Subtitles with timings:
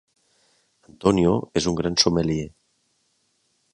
[0.91, 2.49] Antonio és un gran sommelier.